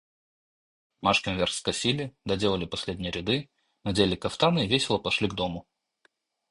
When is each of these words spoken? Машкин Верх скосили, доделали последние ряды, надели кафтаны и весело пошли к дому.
Машкин 1.03 1.35
Верх 1.37 1.51
скосили, 1.53 2.15
доделали 2.25 2.65
последние 2.65 3.11
ряды, 3.11 3.51
надели 3.83 4.15
кафтаны 4.15 4.65
и 4.65 4.67
весело 4.67 4.97
пошли 4.97 5.29
к 5.29 5.35
дому. 5.35 5.67